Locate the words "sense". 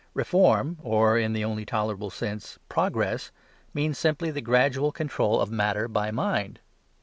2.09-2.57